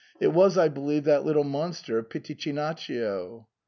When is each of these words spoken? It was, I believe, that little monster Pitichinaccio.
It 0.19 0.29
was, 0.29 0.57
I 0.57 0.67
believe, 0.67 1.03
that 1.03 1.25
little 1.25 1.43
monster 1.43 2.01
Pitichinaccio. 2.01 3.45